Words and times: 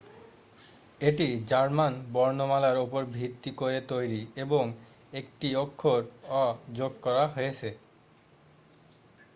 "এটি 1.01 1.27
জার্মান 1.47 1.93
বর্ণমালার 2.13 2.77
ওপর 2.77 3.01
ভিত্তি 3.13 3.51
করে 3.51 3.79
তৈরি 3.87 4.21
এবং 4.35 4.63
একটি 5.13 5.47
অক্ষর 5.55 5.99
"õ/õ" 6.35 6.47
যোগ 6.73 6.91
করা 7.01 7.23
হয়েছে। 7.27 7.69